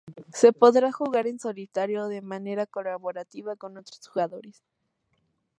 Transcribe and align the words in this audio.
Se 0.33 0.51
podrá 0.51 0.91
jugar 0.91 1.27
en 1.27 1.37
solitario 1.37 2.01
o 2.05 2.11
de 2.15 2.23
manera 2.33 2.65
colaborativa 2.65 3.55
con 3.55 3.77
otros 3.77 4.07
jugadores. 4.07 4.63